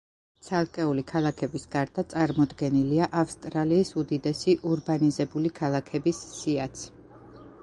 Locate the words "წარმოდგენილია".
2.15-3.11